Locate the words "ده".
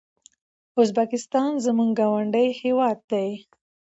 3.11-3.23